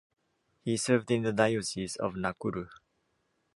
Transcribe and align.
He 0.63 0.77
served 0.77 1.11
in 1.11 1.21
the 1.21 1.31
Diocese 1.31 1.95
of 1.97 2.13
Nakuru. 2.15 2.69